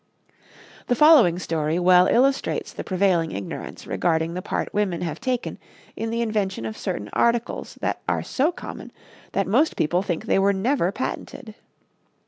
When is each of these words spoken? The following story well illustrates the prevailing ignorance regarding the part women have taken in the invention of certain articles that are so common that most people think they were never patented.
The 0.87 0.95
following 0.95 1.37
story 1.37 1.77
well 1.77 2.07
illustrates 2.07 2.73
the 2.73 2.83
prevailing 2.83 3.33
ignorance 3.33 3.85
regarding 3.85 4.33
the 4.33 4.41
part 4.41 4.73
women 4.73 5.01
have 5.01 5.21
taken 5.21 5.59
in 5.95 6.09
the 6.09 6.23
invention 6.23 6.65
of 6.65 6.75
certain 6.75 7.11
articles 7.13 7.77
that 7.81 8.01
are 8.09 8.23
so 8.23 8.51
common 8.51 8.91
that 9.33 9.45
most 9.45 9.75
people 9.77 10.01
think 10.01 10.25
they 10.25 10.39
were 10.39 10.53
never 10.53 10.91
patented. 10.91 11.53